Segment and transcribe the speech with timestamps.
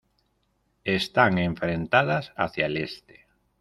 [0.85, 3.27] Están enfrentadas hacia el este.